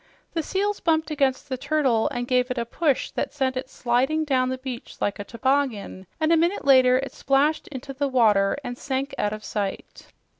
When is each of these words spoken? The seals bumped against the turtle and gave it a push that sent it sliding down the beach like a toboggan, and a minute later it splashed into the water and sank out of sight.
The 0.33 0.41
seals 0.41 0.79
bumped 0.79 1.11
against 1.11 1.47
the 1.47 1.59
turtle 1.59 2.09
and 2.09 2.27
gave 2.27 2.49
it 2.49 2.57
a 2.57 2.65
push 2.65 3.11
that 3.11 3.31
sent 3.31 3.55
it 3.55 3.69
sliding 3.69 4.25
down 4.25 4.49
the 4.49 4.57
beach 4.57 4.95
like 4.99 5.19
a 5.19 5.23
toboggan, 5.23 6.07
and 6.19 6.31
a 6.33 6.37
minute 6.37 6.65
later 6.65 6.97
it 6.97 7.11
splashed 7.13 7.67
into 7.67 7.93
the 7.93 8.07
water 8.07 8.57
and 8.63 8.75
sank 8.79 9.13
out 9.19 9.31
of 9.31 9.43
sight. 9.43 10.11